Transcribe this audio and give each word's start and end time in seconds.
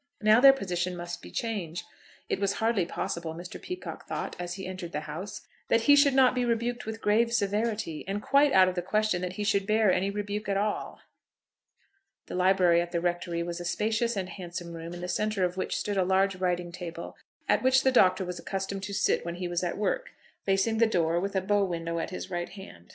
Now 0.19 0.39
their 0.39 0.51
position 0.51 0.97
must 0.97 1.21
be 1.21 1.29
changed. 1.29 1.85
It 2.27 2.39
was 2.39 2.53
hardly 2.53 2.87
possible, 2.87 3.35
Mr. 3.35 3.61
Peacocke 3.61 4.07
thought, 4.07 4.35
as 4.39 4.55
he 4.55 4.65
entered 4.65 4.93
the 4.93 5.01
house, 5.01 5.41
that 5.67 5.81
he 5.81 5.95
should 5.95 6.15
not 6.15 6.33
be 6.33 6.43
rebuked 6.43 6.87
with 6.87 7.03
grave 7.03 7.31
severity, 7.31 8.03
and 8.07 8.19
quite 8.19 8.51
out 8.51 8.67
of 8.67 8.73
the 8.73 8.81
question 8.81 9.21
that 9.21 9.33
he 9.33 9.43
should 9.43 9.67
bear 9.67 9.91
any 9.93 10.09
rebuke 10.09 10.49
at 10.49 10.57
all. 10.57 11.01
The 12.25 12.33
library 12.33 12.81
at 12.81 12.91
the 12.91 12.99
rectory 12.99 13.43
was 13.43 13.59
a 13.59 13.63
spacious 13.63 14.15
and 14.17 14.29
handsome 14.29 14.73
room, 14.73 14.95
in 14.95 15.01
the 15.01 15.07
centre 15.07 15.45
of 15.45 15.55
which 15.55 15.77
stood 15.77 15.97
a 15.97 16.03
large 16.03 16.35
writing 16.35 16.71
table, 16.71 17.15
at 17.47 17.61
which 17.61 17.83
the 17.83 17.91
Doctor 17.91 18.25
was 18.25 18.39
accustomed 18.39 18.81
to 18.81 18.95
sit 18.95 19.23
when 19.23 19.35
he 19.35 19.47
was 19.47 19.63
at 19.63 19.77
work, 19.77 20.09
facing 20.43 20.79
the 20.79 20.87
door, 20.87 21.19
with 21.19 21.35
a 21.35 21.41
bow 21.41 21.63
window 21.63 21.99
at 21.99 22.09
his 22.09 22.31
right 22.31 22.49
hand. 22.49 22.89